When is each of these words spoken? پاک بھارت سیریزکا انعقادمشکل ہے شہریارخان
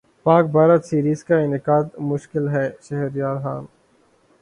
پاک 0.25 0.45
بھارت 0.51 0.85
سیریزکا 0.85 1.35
انعقادمشکل 1.37 2.49
ہے 2.49 2.67
شہریارخان 2.81 3.65